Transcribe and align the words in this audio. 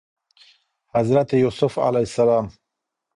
حضرت 0.95 1.33
يوسف 1.33 1.79
ع 1.79 2.47